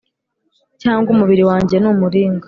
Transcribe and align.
cyangwa 0.81 1.07
umubiri 1.13 1.43
wanjye 1.49 1.75
ni 1.79 1.87
umuringa’ 1.93 2.39